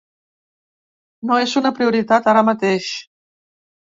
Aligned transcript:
No 1.31 1.37
és 1.41 1.53
una 1.61 1.71
prioritat 1.79 2.31
ara 2.33 2.45
mateix. 2.47 2.87